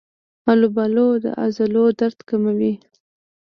[0.51, 2.73] آلوبالو د عضلو درد کموي.